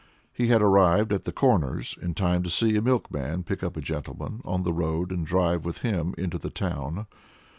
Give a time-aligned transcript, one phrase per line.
[0.33, 3.81] He had arrived at the Corners in time to see a milkman pick up a
[3.81, 7.05] gentleman on the road and drive with him into the town.